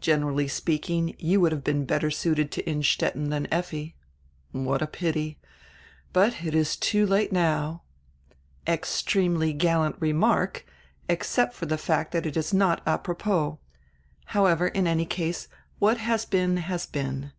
[0.00, 3.94] Generally speaking, you would have been better suited to Innstetten dian Effi.
[4.50, 5.38] What a pity!
[6.14, 7.82] But it is too late now."
[8.66, 10.64] "Extremely gallant remark,
[11.10, 13.58] except for die fact that it is not apropos.
[14.32, 15.46] However, in any case,
[15.78, 17.32] what has been has been.